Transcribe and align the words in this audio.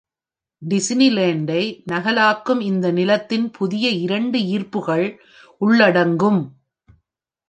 டிஸ்னிலேண்டை 0.61 1.83
நகலாக்கும் 1.91 2.61
இந்த 2.61 2.91
நிலத்தில் 2.91 3.51
புதிய 3.51 3.89
இரண்டு 3.89 4.39
ஈர்ப்புகள் 4.39 5.05
உள்ளடங்கும். 5.57 6.41